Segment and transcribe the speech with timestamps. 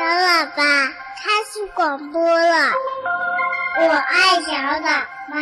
[0.00, 2.72] 小喇叭开始广播了。
[3.76, 5.36] 我爱小喇叭